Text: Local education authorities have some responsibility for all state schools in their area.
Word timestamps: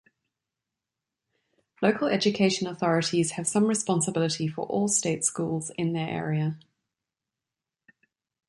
Local 1.79 2.07
education 2.07 2.65
authorities 2.65 3.33
have 3.33 3.47
some 3.47 3.65
responsibility 3.67 4.47
for 4.47 4.65
all 4.65 4.87
state 4.87 5.23
schools 5.23 5.69
in 5.77 5.93
their 5.93 6.09
area. 6.09 6.57